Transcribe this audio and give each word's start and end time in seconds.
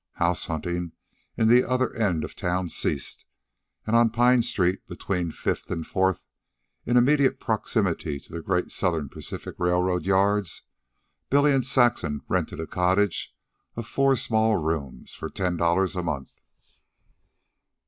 House 0.13 0.45
hunting 0.45 0.93
in 1.37 1.47
the 1.47 1.63
other 1.63 1.93
end 1.93 2.23
of 2.23 2.35
town 2.35 2.69
ceased, 2.69 3.25
and 3.85 3.95
on 3.95 4.09
Pine 4.09 4.41
Street, 4.41 4.87
between 4.87 5.29
Fifth 5.29 5.69
and 5.69 5.85
Fourth, 5.85 6.25
and 6.87 6.97
in 6.97 7.03
immediate 7.03 7.39
proximity 7.39 8.19
to 8.19 8.33
the 8.33 8.41
great 8.41 8.71
Southern 8.71 9.09
Pacific 9.09 9.53
railroad 9.59 10.07
yards, 10.07 10.63
Billy 11.29 11.51
and 11.51 11.63
Saxon 11.67 12.23
rented 12.27 12.57
a 12.57 12.63
neat 12.63 12.71
cottage 12.71 13.35
of 13.75 13.85
four 13.85 14.15
small 14.15 14.55
rooms 14.57 15.13
for 15.13 15.29
ten 15.29 15.55
dollars 15.55 15.95
a 15.95 16.01
month. 16.01 16.41